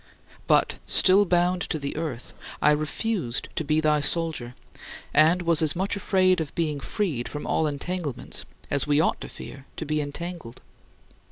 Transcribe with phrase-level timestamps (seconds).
[0.47, 4.55] But, still bound to the earth, I refused to be thy soldier;
[5.13, 9.29] and was as much afraid of being freed from all entanglements as we ought to
[9.29, 10.59] fear to be entangled.